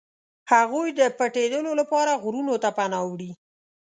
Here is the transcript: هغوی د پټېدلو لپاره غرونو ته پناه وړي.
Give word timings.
هغوی 0.51 0.87
د 0.99 1.01
پټېدلو 1.17 1.71
لپاره 1.81 2.19
غرونو 2.23 2.55
ته 2.63 2.69
پناه 2.77 3.03
وړي. 3.09 3.31